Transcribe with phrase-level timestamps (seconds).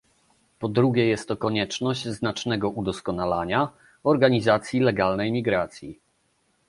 [0.59, 3.69] Po drugie jest to konieczność znacznego udoskonalenia
[4.03, 5.99] organizacji legalnej migracji